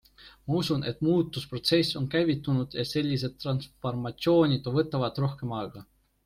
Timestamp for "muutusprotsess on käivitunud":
1.07-2.77